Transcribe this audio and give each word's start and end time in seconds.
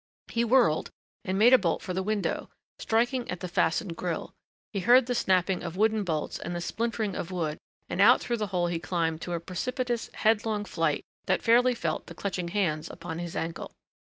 He 0.29 0.43
whirled 0.43 0.89
and 1.23 1.37
made 1.37 1.53
a 1.53 1.59
bolt 1.59 1.83
for 1.83 1.93
the 1.93 2.01
window, 2.01 2.49
striking 2.79 3.29
at 3.29 3.41
the 3.41 3.47
fastened 3.47 3.95
grill. 3.95 4.33
He 4.73 4.79
heard 4.79 5.05
the 5.05 5.13
snapping 5.13 5.61
of 5.61 5.77
wooden 5.77 6.03
bolts 6.03 6.39
and 6.39 6.55
the 6.55 6.59
splintering 6.59 7.13
of 7.15 7.29
wood 7.29 7.59
and 7.87 8.01
out 8.01 8.19
through 8.19 8.37
the 8.37 8.47
hole 8.47 8.65
he 8.65 8.79
climbed 8.79 9.21
to 9.21 9.33
a 9.33 9.39
precipitous, 9.39 10.09
head 10.15 10.43
long 10.43 10.65
flight 10.65 11.03
that 11.27 11.43
fairly 11.43 11.75
felt 11.75 12.07
the 12.07 12.15
clutching 12.15 12.47
hands 12.47 12.89
upon 12.89 13.19
his 13.19 13.35
ankle. 13.35 13.73